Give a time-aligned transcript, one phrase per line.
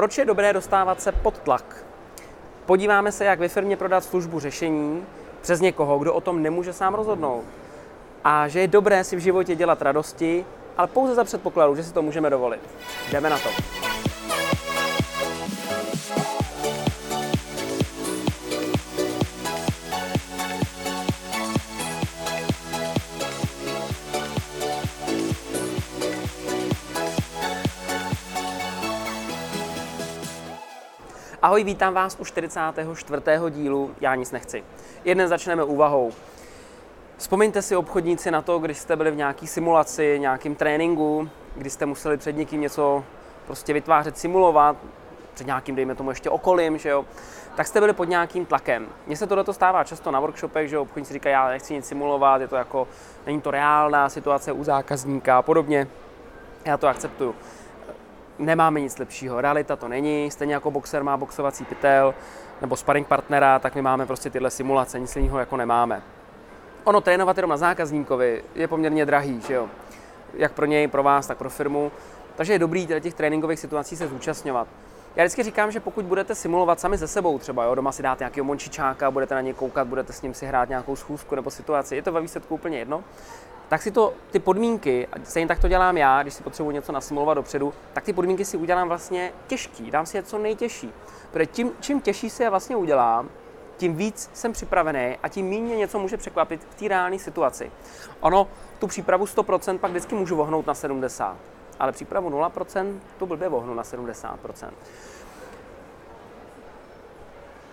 [0.00, 1.84] Proč je dobré dostávat se pod tlak?
[2.66, 5.04] Podíváme se, jak ve firmě prodat službu řešení
[5.40, 7.44] přes někoho, kdo o tom nemůže sám rozhodnout.
[8.24, 11.92] A že je dobré si v životě dělat radosti, ale pouze za předpokladu, že si
[11.92, 12.60] to můžeme dovolit.
[13.10, 13.79] Jdeme na to.
[31.42, 33.22] Ahoj, vítám vás u 44.
[33.50, 34.64] dílu Já nic nechci.
[35.04, 36.12] Jeden začneme úvahou.
[37.16, 41.86] Vzpomeňte si obchodníci na to, když jste byli v nějaký simulaci, nějakým tréninku, kdy jste
[41.86, 43.04] museli před někým něco
[43.46, 44.76] prostě vytvářet, simulovat,
[45.34, 47.04] před nějakým, dejme tomu, ještě okolím, že jo,
[47.56, 48.86] tak jste byli pod nějakým tlakem.
[49.06, 52.48] Mně se tohle stává často na workshopech, že obchodníci říkají, já nechci nic simulovat, je
[52.48, 52.88] to jako,
[53.26, 55.86] není to reálná situace u zákazníka a podobně.
[56.64, 57.34] Já to akceptuju
[58.40, 59.40] nemáme nic lepšího.
[59.40, 62.14] Realita to není, stejně jako boxer má boxovací pytel
[62.60, 66.02] nebo sparring partnera, tak my máme prostě tyhle simulace, nic jiného jako nemáme.
[66.84, 69.68] Ono trénovat jenom na zákazníkovi je poměrně drahý, že jo?
[70.34, 71.92] Jak pro něj, pro vás, tak pro firmu.
[72.36, 74.68] Takže je dobrý těch tréninkových situací se zúčastňovat.
[75.16, 78.24] Já vždycky říkám, že pokud budete simulovat sami ze sebou, třeba jo, doma si dáte
[78.24, 81.96] nějakého mončičáka, budete na něj koukat, budete s ním si hrát nějakou schůzku nebo situaci,
[81.96, 83.04] je to ve výsledku úplně jedno,
[83.70, 87.34] tak si to, ty podmínky, stejně tak to dělám já, když si potřebuji něco nasimulovat
[87.34, 90.92] dopředu, tak ty podmínky si udělám vlastně těžký, dám si je co nejtěžší.
[91.30, 93.28] Protože tím, čím těžší si je vlastně udělám,
[93.76, 97.70] tím víc jsem připravený a tím méně něco může překvapit v té reálné situaci.
[98.20, 98.48] Ono,
[98.78, 101.34] tu přípravu 100% pak vždycky můžu vohnout na 70%,
[101.78, 104.36] ale přípravu 0% tu blbě vohnu na 70%.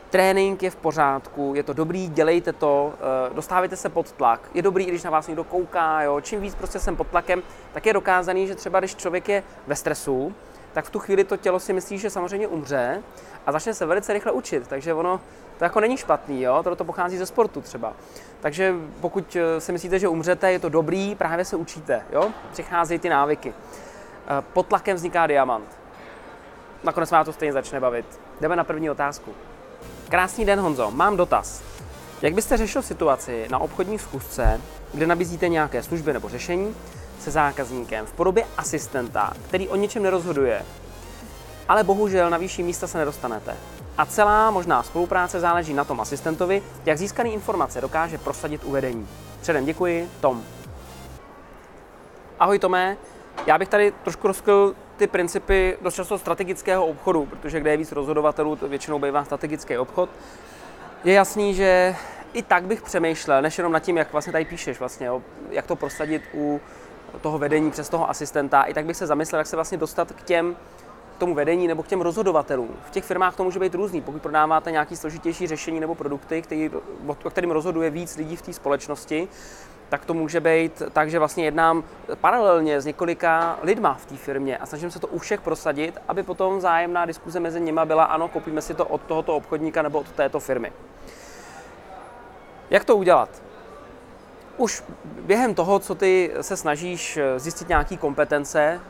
[0.09, 4.49] Trénink je v pořádku, je to dobrý, dělejte to, eh, dostávajte se pod tlak.
[4.53, 6.21] Je dobrý, když na vás někdo kouká, jo.
[6.21, 9.75] čím víc prostě jsem pod tlakem, tak je dokázaný, že třeba když člověk je ve
[9.75, 10.35] stresu,
[10.73, 13.03] tak v tu chvíli to tělo si myslí, že samozřejmě umře
[13.45, 14.67] a začne se velice rychle učit.
[14.67, 15.21] Takže ono
[15.57, 16.63] to jako není špatný, jo?
[16.75, 17.93] to pochází ze sportu třeba.
[18.39, 22.31] Takže pokud eh, si myslíte, že umřete, je to dobrý, právě se učíte, jo?
[22.51, 23.53] přicházejí ty návyky.
[23.53, 25.79] Eh, pod tlakem vzniká diamant.
[26.83, 28.19] Nakonec vás to stejně začne bavit.
[28.41, 29.33] Jdeme na první otázku.
[30.09, 30.91] Krásný den, Honzo.
[30.91, 31.61] Mám dotaz.
[32.21, 34.61] Jak byste řešil situaci na obchodní schůzce,
[34.93, 36.75] kde nabízíte nějaké služby nebo řešení
[37.19, 40.65] se zákazníkem v podobě asistenta, který o ničem nerozhoduje,
[41.69, 43.55] ale bohužel na vyšší místa se nedostanete.
[43.97, 49.07] A celá možná spolupráce záleží na tom asistentovi, jak získaný informace dokáže prosadit uvedení.
[49.41, 50.43] Předem děkuji, Tom.
[52.39, 52.97] Ahoj Tomé,
[53.45, 57.91] já bych tady trošku rozkryl ty principy dost často strategického obchodu, protože kde je víc
[57.91, 60.09] rozhodovatelů, to většinou bývá strategický obchod.
[61.03, 61.95] Je jasný, že
[62.33, 65.09] i tak bych přemýšlel, než jenom nad tím, jak vlastně tady píšeš, vlastně,
[65.49, 66.61] jak to prosadit u
[67.21, 70.23] toho vedení přes toho asistenta, i tak bych se zamyslel, jak se vlastně dostat k
[70.23, 70.55] těm
[71.15, 72.69] k tomu vedení nebo k těm rozhodovatelům.
[72.85, 74.01] V těch firmách to může být různý.
[74.01, 76.71] Pokud prodáváte nějaký složitější řešení nebo produkty, který,
[77.23, 79.27] o kterým rozhoduje víc lidí v té společnosti,
[79.89, 81.83] tak to může být tak, že vlastně jednám
[82.21, 86.23] paralelně s několika lidma v té firmě a snažím se to u všech prosadit, aby
[86.23, 90.11] potom zájemná diskuze mezi nimi byla, ano, koupíme si to od tohoto obchodníka nebo od
[90.11, 90.71] této firmy.
[92.69, 93.29] Jak to udělat?
[94.57, 94.83] Už
[95.21, 98.81] během toho, co ty se snažíš zjistit nějaké kompetence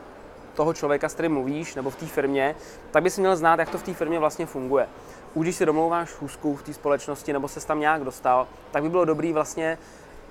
[0.54, 2.54] toho člověka, s kterým mluvíš, nebo v té firmě,
[2.90, 4.88] tak bys měl znát, jak to v té firmě vlastně funguje.
[5.34, 8.88] Už když si domlouváš schůzku v té společnosti nebo se tam nějak dostal, tak by
[8.88, 9.78] bylo dobrý vlastně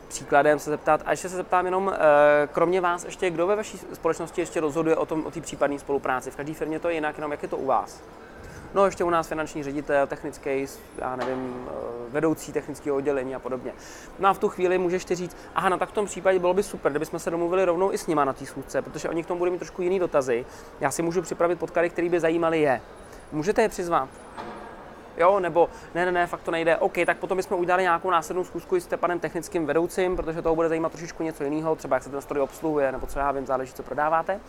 [0.07, 1.01] příkladem se zeptat.
[1.05, 4.95] A ještě se zeptám jenom, eh, kromě vás, ještě kdo ve vaší společnosti ještě rozhoduje
[4.95, 6.31] o tom, o té případné spolupráci?
[6.31, 8.01] V každé firmě to je jinak, jenom jak je to u vás?
[8.73, 10.65] No, ještě u nás finanční ředitel, technický,
[10.97, 11.71] já nevím, eh,
[12.09, 13.73] vedoucí technického oddělení a podobně.
[14.19, 16.53] No a v tu chvíli můžeš ty říct, aha, no tak v tom případě bylo
[16.53, 19.27] by super, kdybychom se domluvili rovnou i s nima na té schůzce, protože oni k
[19.27, 20.45] tomu budou mít trošku jiný dotazy.
[20.79, 22.81] Já si můžu připravit podklady, které by zajímaly je.
[23.31, 24.09] Můžete je přizvat?
[25.17, 28.43] Jo, nebo ne, ne, ne, fakt to nejde, OK, tak potom bychom udělali nějakou následnou
[28.43, 32.09] zkusku s panem technickým vedoucím, protože toho bude zajímat trošičku něco jiného, třeba jak se
[32.09, 34.39] ten stroj obsluhuje, nebo co já vím, záleží, co prodáváte.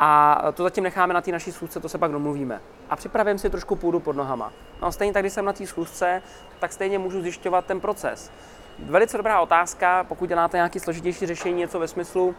[0.00, 2.60] A to zatím necháme na té naší schůzce, to se pak domluvíme.
[2.90, 4.52] A připravím si trošku půdu pod nohama.
[4.82, 6.22] No stejně tak, když jsem na té schůzce,
[6.58, 8.30] tak stejně můžu zjišťovat ten proces.
[8.78, 12.34] Velice dobrá otázka, pokud děláte nějaký složitější řešení, něco ve smyslu,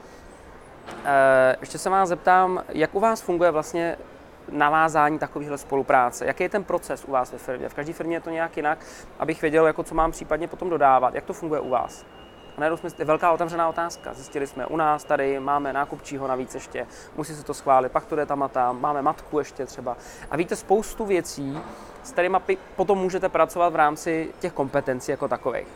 [1.05, 3.97] e, ještě se vás zeptám, jak u vás funguje vlastně
[4.49, 6.25] navázání takovéhle spolupráce?
[6.25, 7.69] Jaký je ten proces u vás ve firmě?
[7.69, 8.85] V každé firmě je to nějak jinak,
[9.19, 11.15] abych věděl, jako co mám případně potom dodávat.
[11.15, 12.05] Jak to funguje u vás?
[12.57, 14.13] A najednou jsme, je velká otevřená otázka.
[14.13, 18.15] Zjistili jsme, u nás tady máme nákupčího navíc ještě, musí se to schválit, pak to
[18.15, 19.97] jde tam a tam, máme matku ještě třeba.
[20.31, 21.61] A víte spoustu věcí,
[22.03, 22.37] s kterými
[22.75, 25.67] potom můžete pracovat v rámci těch kompetencí jako takových.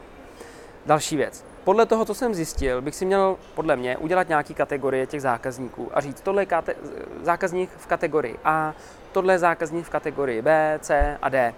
[0.85, 1.45] Další věc.
[1.63, 5.89] Podle toho, co jsem zjistil, bych si měl podle mě udělat nějaký kategorie těch zákazníků
[5.93, 6.75] a říct, tohle je kate-
[7.21, 8.73] zákazník v kategorii A,
[9.11, 11.53] tohle je zákazník v kategorii B, C a D.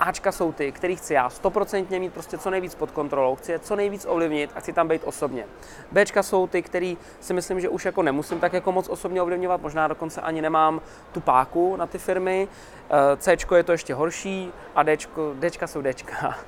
[0.00, 3.58] Ačka jsou ty, který chci já stoprocentně mít prostě co nejvíc pod kontrolou, chci je
[3.58, 5.44] co nejvíc ovlivnit a chci tam být osobně.
[5.92, 9.60] Bčka jsou ty, který si myslím, že už jako nemusím tak jako moc osobně ovlivňovat,
[9.62, 10.80] možná dokonce ani nemám
[11.12, 12.48] tu páku na ty firmy.
[12.90, 16.38] Eh, Cčko je to ještě horší a Dčko, Dčka jsou Dčka.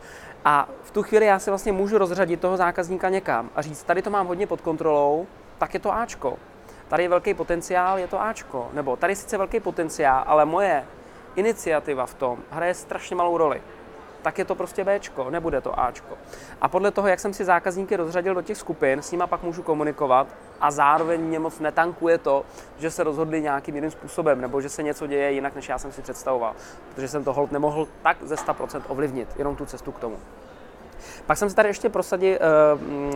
[0.45, 4.03] A v tu chvíli já si vlastně můžu rozřadit toho zákazníka někam a říct, tady
[4.03, 5.27] to mám hodně pod kontrolou,
[5.59, 6.37] tak je to Ačko.
[6.89, 8.69] Tady je velký potenciál, je to Ačko.
[8.73, 10.85] Nebo tady je sice velký potenciál, ale moje
[11.37, 13.63] iniciativa v tom hraje strašně malou roli.
[14.23, 16.19] Tak je to prostě Bčko, nebude to Ačko.
[16.61, 19.63] A podle toho, jak jsem si zákazníky rozřadil do těch skupin, s nimi pak můžu
[19.63, 20.27] komunikovat
[20.61, 22.45] a zároveň mě moc netankuje to,
[22.79, 25.93] že se rozhodli nějakým jiným způsobem, nebo že se něco děje jinak, než já jsem
[25.93, 26.55] si představoval.
[26.95, 30.17] Protože jsem to hold nemohl tak ze 100% ovlivnit, jenom tu cestu k tomu.
[31.27, 32.39] Pak jsem si tady ještě prosadil,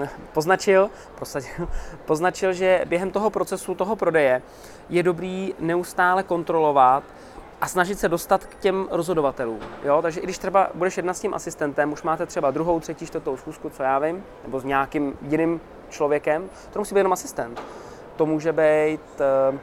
[0.01, 1.69] eh, poznačil, prosadil,
[2.05, 4.43] poznačil, že během toho procesu toho prodeje
[4.89, 7.05] je dobrý neustále kontrolovat,
[7.65, 9.61] a snažit se dostat k těm rozhodovatelům.
[9.85, 10.03] Jo?
[10.03, 13.37] Takže i když třeba budeš jednat s tím asistentem, už máte třeba druhou, třetí, čtvrtou
[13.37, 17.63] schůzku, co já vím, nebo s nějakým jiným člověkem, to musí být jenom asistent.
[18.17, 19.01] To může být
[19.51, 19.59] uh,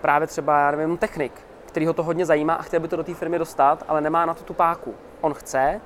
[0.00, 1.32] právě třeba, já nevím, technik,
[1.66, 4.26] který ho to hodně zajímá a chtěl by to do té firmy dostat, ale nemá
[4.26, 4.94] na to tu páku.
[5.20, 5.80] On chce,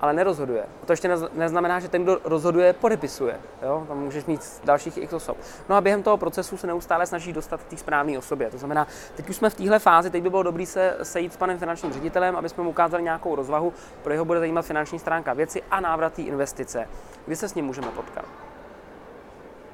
[0.00, 0.66] ale nerozhoduje.
[0.86, 3.40] To ještě neznamená, že ten, kdo rozhoduje, podepisuje.
[3.62, 3.84] Jo?
[3.88, 5.36] Tam můžeš mít dalších x osob.
[5.68, 8.50] No a během toho procesu se neustále snaží dostat té správné osobě.
[8.50, 8.86] To znamená,
[9.16, 11.92] teď už jsme v téhle fázi, teď by bylo dobré se sejít s panem finančním
[11.92, 15.80] ředitelem, aby jsme mu ukázali nějakou rozvahu, pro jeho bude zajímat finanční stránka věci a
[15.80, 16.88] návrat investice.
[17.26, 18.24] Kdy se s ním můžeme potkat.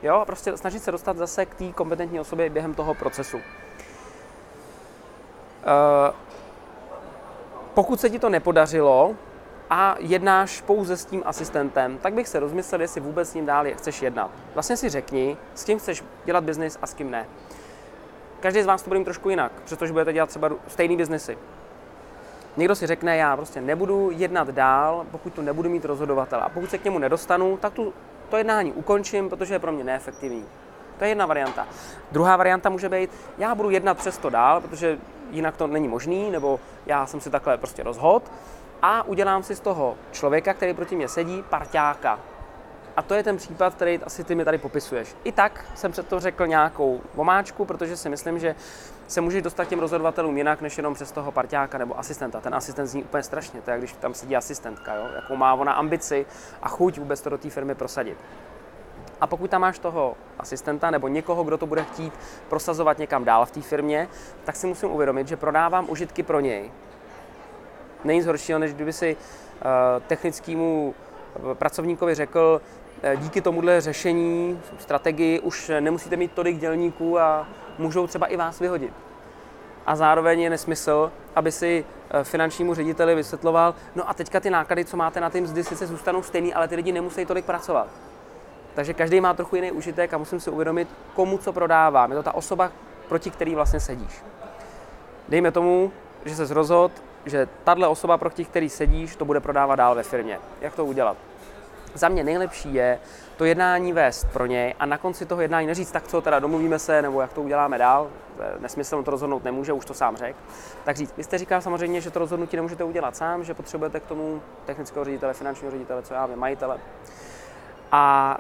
[0.03, 3.37] Jo, a prostě snažit se dostat zase k té kompetentní osobě během toho procesu.
[3.37, 3.43] Uh,
[7.75, 9.15] pokud se ti to nepodařilo,
[9.71, 13.65] a jednáš pouze s tím asistentem, tak bych se rozmyslel, jestli vůbec s ním dál
[13.77, 14.31] chceš jednat.
[14.55, 17.27] Vlastně si řekni, s kým chceš dělat biznis a s kým ne.
[18.41, 21.39] Každý z vás to bude mít trošku jinak, přestože budete dělat třeba stejný biznesy.
[22.57, 26.43] Někdo si řekne, já prostě nebudu jednat dál, pokud tu nebudu mít rozhodovatele.
[26.43, 27.93] A pokud se k němu nedostanu, tak tu,
[28.29, 30.45] to jednání ukončím, protože je pro mě neefektivní.
[30.99, 31.67] To je jedna varianta.
[32.13, 34.99] Druhá varianta může být, já budu jednat přesto dál, protože
[35.31, 38.23] jinak to není možný, nebo já jsem si takhle prostě rozhod
[38.83, 42.21] a udělám si z toho člověka, který proti mě sedí, parťáka.
[42.97, 45.17] A to je ten případ, který asi ty mi tady popisuješ.
[45.25, 48.55] I tak jsem před to řekl nějakou vomáčku, protože si myslím, že
[49.09, 52.41] se můžeš dostat těm rozhodovatelům jinak, než jenom přes toho parťáka nebo asistenta.
[52.41, 55.09] Ten asistent zní úplně strašně, to je, když tam sedí asistentka, jo?
[55.15, 56.27] jakou má ona ambici
[56.63, 58.19] a chuť vůbec to do té firmy prosadit.
[59.21, 62.13] A pokud tam máš toho asistenta nebo někoho, kdo to bude chtít
[62.49, 64.09] prosazovat někam dál v té firmě,
[64.45, 66.71] tak si musím uvědomit, že prodávám užitky pro něj,
[68.05, 70.95] není nic horšího, než kdyby si uh, technickému
[71.37, 72.61] eh, pracovníkovi řekl,
[73.03, 77.49] eh, díky tomuhle řešení, strategii, už nemusíte mít tolik dělníků a
[77.79, 78.93] můžou třeba i vás vyhodit.
[79.87, 81.85] A zároveň je nesmysl, aby si
[82.23, 86.23] finančnímu řediteli vysvětloval, no a teďka ty náklady, co máte na ty mzdy, sice zůstanou
[86.23, 87.89] stejný, ale ty lidi nemusí tolik pracovat.
[88.75, 92.11] Takže každý má trochu jiný užitek a musím si uvědomit, komu co prodávám.
[92.11, 92.73] Je to ta osoba,
[93.09, 94.23] proti který vlastně sedíš.
[95.29, 95.93] Dejme tomu,
[96.25, 96.95] že se rozhodl,
[97.27, 100.39] že tahle osoba, proti který sedíš, to bude prodávat dál ve firmě.
[100.61, 101.17] Jak to udělat?
[101.95, 102.99] Za mě nejlepší je
[103.37, 106.79] to jednání vést pro něj a na konci toho jednání neříct, tak co teda domluvíme
[106.79, 108.09] se, nebo jak to uděláme dál,
[108.59, 110.39] nesmysl to rozhodnout nemůže, už to sám řekl.
[110.85, 114.07] Tak říct, vy jste říkal samozřejmě, že to rozhodnutí nemůžete udělat sám, že potřebujete k
[114.07, 116.79] tomu technického ředitele, finančního ředitele, co já vím, majitele.
[117.93, 118.37] A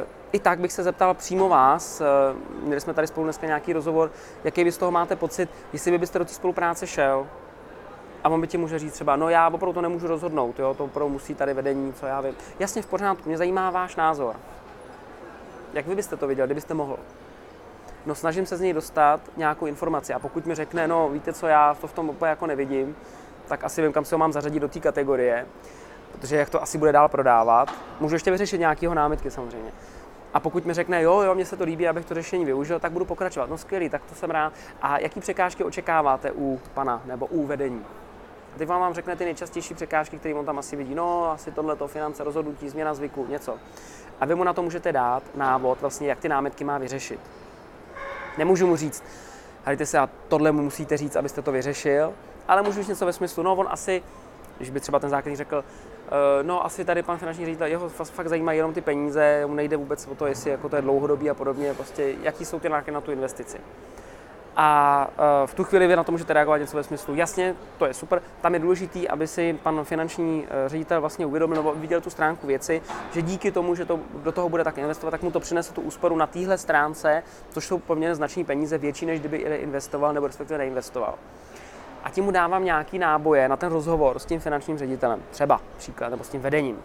[0.00, 2.04] e, i tak bych se zeptal přímo vás, e,
[2.62, 4.10] měli jsme tady spolu dneska nějaký rozhovor,
[4.44, 7.26] jaký vy z toho máte pocit, jestli by byste do té spolupráce šel,
[8.24, 10.84] a on by ti může říct třeba, no já opravdu to nemůžu rozhodnout, jo, to
[10.84, 12.34] opravdu musí tady vedení, co já vím.
[12.58, 14.36] Jasně, v pořádku, mě zajímá váš názor.
[15.72, 16.96] Jak vy byste to viděl, kdybyste mohl?
[18.06, 21.46] No snažím se z něj dostat nějakou informaci a pokud mi řekne, no víte co,
[21.46, 22.96] já to v tom úplně jako nevidím,
[23.48, 25.46] tak asi vím, kam se ho mám zařadit do té kategorie,
[26.12, 27.72] protože jak to asi bude dál prodávat.
[28.00, 29.72] Můžu ještě vyřešit nějakého námitky samozřejmě.
[30.34, 32.92] A pokud mi řekne, jo, jo, mně se to líbí, abych to řešení využil, tak
[32.92, 33.50] budu pokračovat.
[33.50, 34.52] No skvělý, tak to jsem rád.
[34.82, 37.84] A jaký překážky očekáváte u pana nebo u vedení?
[38.54, 40.94] A teď vám vám řekne ty nejčastější překážky, které on tam asi vidí.
[40.94, 43.58] No, asi tohle to finance, rozhodnutí, změna zvyku, něco.
[44.20, 47.20] A vy mu na to můžete dát návod, vlastně, jak ty námitky má vyřešit.
[48.38, 49.04] Nemůžu mu říct,
[49.64, 52.12] hledajte se, a tohle mu musíte říct, abyste to vyřešil,
[52.48, 54.02] ale můžu říct něco ve smyslu, no on asi,
[54.56, 55.64] když by třeba ten zákazník řekl,
[56.06, 59.76] eh, no asi tady pan finanční ředitel, jeho fakt zajímají jenom ty peníze, mu nejde
[59.76, 62.94] vůbec o to, jestli jako to je dlouhodobý a podobně, prostě jaký jsou ty náklady
[62.94, 63.58] na tu investici
[64.56, 65.08] A
[65.42, 67.94] uh, v tu chvíli vy na to můžete reagovat něco ve smyslu, jasně, to je
[67.94, 72.10] super, tam je důležitý, aby si pan finanční uh, ředitel vlastně uvědomil nebo viděl tu
[72.10, 72.82] stránku věci,
[73.12, 75.80] že díky tomu, že to do toho bude tak investovat, tak mu to přinese tu
[75.80, 80.58] úsporu na téhle stránce, což jsou poměrně značné peníze, větší, než kdyby investoval nebo respektive
[80.58, 81.14] neinvestoval.
[82.04, 86.08] A tím mu dávám nějaký náboje na ten rozhovor s tím finančním ředitelem, třeba příklad,
[86.08, 86.78] nebo s tím vedením.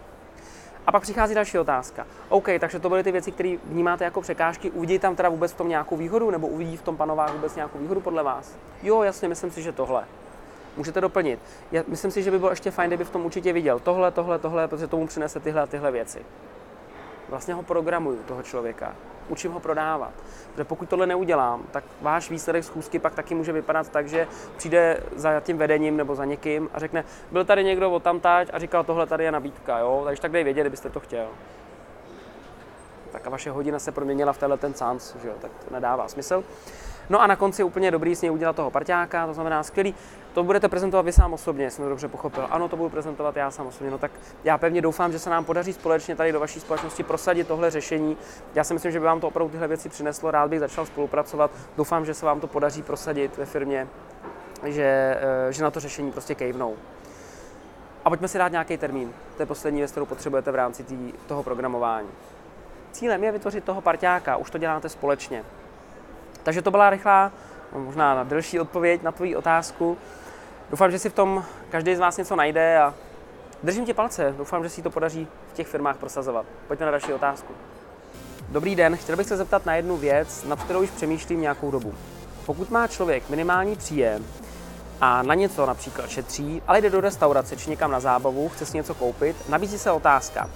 [0.90, 2.08] A pak přichází další otázka.
[2.30, 4.72] OK, takže to byly ty věci, které vnímáte jako překážky.
[4.72, 7.80] Uvidí tam teda vůbec v tom nějakou výhodu, nebo uvidí v tom panovách vůbec nějakou
[7.80, 8.56] výhodu podle vás?
[8.84, 10.04] Jo, jasně, myslím si, že tohle.
[10.78, 11.40] Můžete doplnit.
[11.72, 14.40] Já myslím si, že by bylo ještě fajn, kdyby v tom určitě viděl tohle, tohle,
[14.40, 16.20] tohle, protože tomu přinese tyhle a tyhle věci.
[17.30, 18.96] Vlastně ho programuju, toho člověka
[19.30, 20.12] učím ho prodávat.
[20.52, 25.04] Protože pokud tohle neudělám, tak váš výsledek schůzky pak taky může vypadat tak, že přijde
[25.16, 28.84] za tím vedením nebo za někým a řekne, byl tady někdo od tamtať a říkal,
[28.84, 30.02] tohle tady je nabídka, jo?
[30.06, 31.28] takže tak dej vědět, kdybyste to chtěl.
[33.12, 35.34] Tak a vaše hodina se proměnila v tenhle ten sans, že jo?
[35.42, 36.44] tak to nedává smysl.
[37.10, 39.96] No a na konci úplně dobrý s něj udělat toho parťáka, to znamená skvělý.
[40.34, 42.48] To budete prezentovat vy sám osobně, jsem to dobře pochopil.
[42.50, 43.92] Ano, to budu prezentovat já sám osobně.
[43.92, 44.12] No tak
[44.44, 48.18] já pevně doufám, že se nám podaří společně tady do vaší společnosti prosadit tohle řešení.
[48.56, 50.32] Já si myslím, že by vám to opravdu tyhle věci přineslo.
[50.32, 51.52] Rád bych začal spolupracovat.
[51.78, 53.88] Doufám, že se vám to podaří prosadit ve firmě,
[54.66, 55.18] že,
[55.50, 56.76] eh, že na to řešení prostě kejvnou.
[58.06, 59.14] A pojďme si dát nějaký termín.
[59.38, 62.10] To je poslední věc, kterou potřebujete v rámci tý, toho programování.
[62.92, 65.44] Cílem je vytvořit toho parťáka, už to děláte společně.
[66.44, 67.32] Takže to byla rychlá,
[67.74, 69.98] možná na delší odpověď na tvoji otázku.
[70.70, 72.94] Doufám, že si v tom každý z vás něco najde a
[73.64, 74.34] držím ti palce.
[74.38, 76.46] Doufám, že si to podaří v těch firmách prosazovat.
[76.68, 77.54] Pojďme na další otázku.
[78.50, 81.94] Dobrý den, chtěl bych se zeptat na jednu věc, nad kterou už přemýšlím nějakou dobu.
[82.46, 84.26] Pokud má člověk minimální příjem
[85.02, 88.78] a na něco například šetří, ale jde do restaurace či někam na zábavu, chce si
[88.78, 90.50] něco koupit, nabízí se otázka.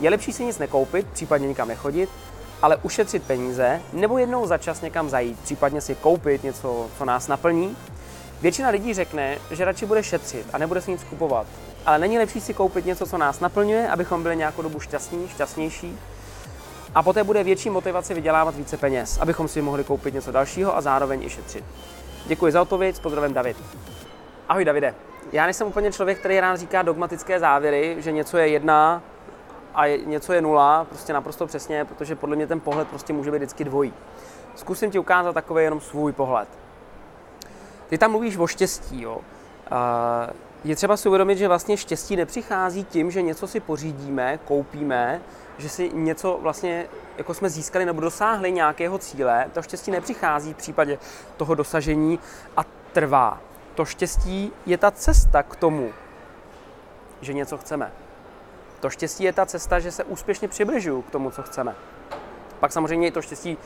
[0.00, 2.10] Je lepší si nic nekoupit, případně nikam nechodit,
[2.62, 7.28] ale ušetřit peníze nebo jednou za čas někam zajít, případně si koupit něco, co nás
[7.28, 7.76] naplní.
[8.40, 11.46] Většina lidí řekne, že radši bude šetřit a nebude si nic kupovat.
[11.86, 15.98] Ale není lepší si koupit něco, co nás naplňuje, abychom byli nějakou dobu šťastní, šťastnější.
[16.94, 20.80] A poté bude větší motivace vydělávat více peněz, abychom si mohli koupit něco dalšího a
[20.80, 21.64] zároveň i šetřit.
[22.26, 23.56] Děkuji za odpověď, s pozdravem David.
[24.48, 24.94] Ahoj Davide.
[25.32, 29.02] Já nejsem úplně člověk, který rád říká dogmatické závěry, že něco je jedna
[29.74, 33.36] a něco je nula, prostě naprosto přesně, protože podle mě ten pohled prostě může být
[33.36, 33.92] vždycky dvojí.
[34.54, 36.48] Zkusím ti ukázat takový jenom svůj pohled.
[37.88, 39.20] Ty tam mluvíš o štěstí, jo.
[40.64, 45.20] Je třeba si uvědomit, že vlastně štěstí nepřichází tím, že něco si pořídíme, koupíme,
[45.58, 46.86] že si něco vlastně
[47.18, 49.46] jako jsme získali nebo dosáhli nějakého cíle.
[49.52, 50.98] To štěstí nepřichází v případě
[51.36, 52.18] toho dosažení
[52.56, 53.40] a trvá.
[53.74, 55.92] To štěstí je ta cesta k tomu,
[57.20, 57.92] že něco chceme.
[58.80, 61.74] To štěstí je ta cesta, že se úspěšně přibližuju k tomu, co chceme.
[62.60, 63.58] Pak samozřejmě to štěstí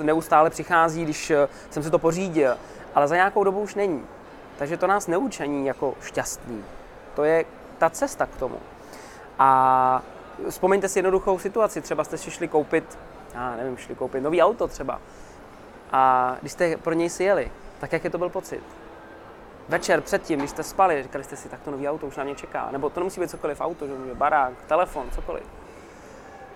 [0.00, 2.56] eh, neustále přichází, když eh, jsem si to pořídil,
[2.94, 4.04] ale za nějakou dobu už není.
[4.58, 6.64] Takže to nás neučení jako šťastný.
[7.14, 7.44] To je
[7.78, 8.58] ta cesta k tomu.
[9.38, 10.02] A
[10.50, 11.80] vzpomeňte si jednoduchou situaci.
[11.80, 12.98] Třeba jste si šli koupit,
[13.34, 15.00] já nevím, šli koupit nový auto třeba.
[15.92, 18.62] A když jste pro něj si jeli, tak jaký to byl pocit?
[19.68, 22.34] Večer předtím, když jste spali, říkali jste si, tak to nový auto už na mě
[22.34, 22.68] čeká.
[22.70, 25.44] Nebo to nemusí být cokoliv auto, že může barák, telefon, cokoliv.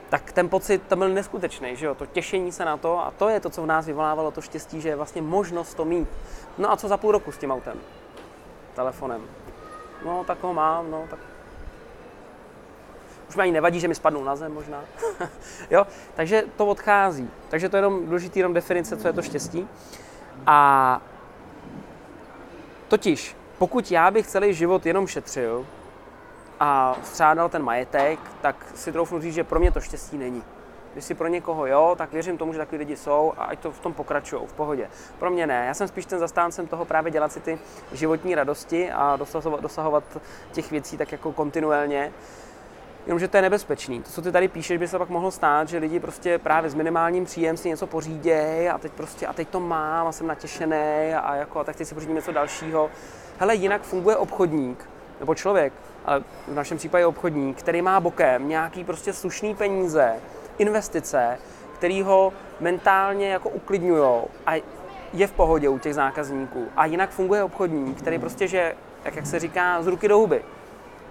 [0.08, 1.94] Tak ten pocit tam byl neskutečný, že jo?
[1.94, 4.80] To těšení se na to a to je to, co v nás vyvolávalo to štěstí,
[4.80, 6.08] že je vlastně možnost to mít.
[6.58, 7.78] No a co za půl roku s tím autem?
[8.74, 9.22] Telefonem.
[10.04, 11.18] No, tak ho mám, no, tak
[13.28, 14.84] už mi ani nevadí, že mi spadnou na zem možná.
[15.70, 15.86] jo?
[16.14, 17.30] Takže to odchází.
[17.48, 19.68] Takže to je jenom důležitý jenom definice, co je to štěstí.
[20.46, 21.00] A
[22.88, 25.66] Totiž, pokud já bych celý život jenom šetřil
[26.60, 30.42] a střádal ten majetek, tak si troufnu říct, že pro mě to štěstí není.
[30.92, 33.72] Když si pro někoho jo, tak věřím tomu, že takový lidi jsou a ať to
[33.72, 34.90] v tom pokračují, v pohodě.
[35.18, 35.64] Pro mě ne.
[35.66, 37.58] Já jsem spíš ten zastáncem toho právě dělat si ty
[37.92, 40.04] životní radosti a dosahovat, dosahovat
[40.52, 42.12] těch věcí tak jako kontinuálně.
[43.06, 44.02] Jenomže to je nebezpečný.
[44.02, 46.74] To, co ty tady píšeš, by se pak mohlo stát, že lidi prostě právě s
[46.74, 51.14] minimálním příjem si něco pořídějí a teď prostě a teď to mám a jsem natěšený
[51.14, 52.90] a, jako, a tak teď si pořídím něco dalšího.
[53.38, 54.88] Hele, jinak funguje obchodník
[55.20, 55.72] nebo člověk,
[56.04, 60.14] ale v našem případě obchodník, který má bokem nějaký prostě slušný peníze,
[60.58, 61.38] investice,
[61.74, 64.62] který ho mentálně jako uklidňují a
[65.12, 66.66] je v pohodě u těch zákazníků.
[66.76, 70.44] A jinak funguje obchodník, který prostě, že, jak, jak se říká, z ruky do huby.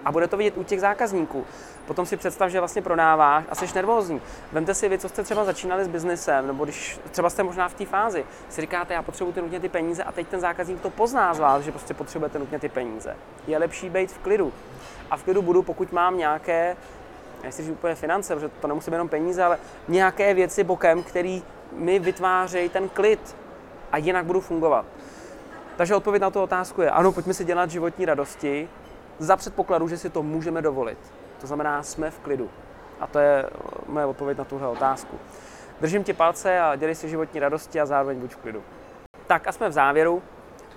[0.06, 1.46] A bude to vidět u těch zákazníků.
[1.88, 4.22] Potom si představ, že vlastně prodáváš a jsi nervózní.
[4.52, 7.74] Vemte si vy, co jste třeba začínali s biznesem, nebo když třeba jste možná v
[7.74, 10.90] té fázi, si říkáte, já potřebuji ty nutně ty peníze a teď ten zákazník to
[10.90, 13.16] pozná z vás, že prostě potřebujete nutně ty peníze.
[13.48, 14.54] Je lepší být v klidu.
[15.12, 16.78] A v klidu budu, pokud mám nějaké,
[17.44, 21.40] nechci říct úplně finance, protože to nemusí být jenom peníze, ale nějaké věci bokem, které
[21.72, 23.36] mi vytvářejí ten klid.
[23.92, 24.86] a jinak budu fungovat.
[25.78, 28.70] Takže odpověď na tu otázku je, ano, pojďme si dělat životní radosti
[29.20, 30.98] za předpokladu, že si to můžeme dovolit.
[31.42, 32.50] To znamená, jsme v klidu.
[33.00, 33.50] A to je
[33.88, 35.20] moje odpověď na tuhle otázku.
[35.82, 38.64] Držím ti palce a dělej si životní radosti a zároveň buď v klidu.
[39.28, 40.24] Tak a jsme v závěru.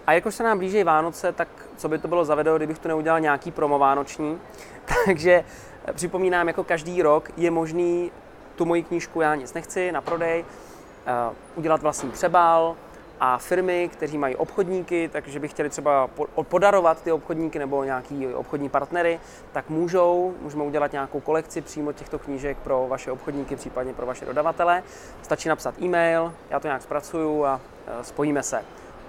[0.06, 2.88] A jakož se nám blíží Vánoce, tak co by to bylo za video, kdybych tu
[2.88, 4.40] neudělal nějaký promo vánoční.
[5.06, 5.44] Takže
[5.92, 8.12] připomínám, jako každý rok je možný
[8.56, 12.76] tu moji knížku Já nic nechci na prodej, uh, udělat vlastní přebal,
[13.20, 16.10] a firmy, kteří mají obchodníky, takže by chtěli třeba
[16.42, 19.20] podarovat ty obchodníky nebo nějaký obchodní partnery,
[19.52, 24.24] tak můžou, můžeme udělat nějakou kolekci přímo těchto knížek pro vaše obchodníky, případně pro vaše
[24.24, 24.82] dodavatele.
[25.22, 28.64] Stačí napsat e-mail, já to nějak zpracuju a e, spojíme se.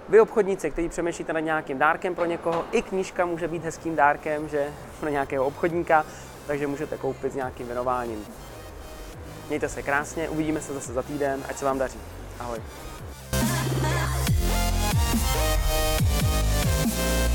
[0.08, 4.48] Vy obchodníci, kteří přemýšlíte nad nějakým dárkem pro někoho, i knížka může být hezkým dárkem,
[4.48, 6.06] že pro nějakého obchodníka,
[6.46, 8.26] takže můžete koupit s nějakým věnováním.
[9.48, 11.98] Mějte se krásně, uvidíme se zase za týden, ať se vám daří.
[12.40, 12.58] Ahoj.
[16.86, 17.29] Bye.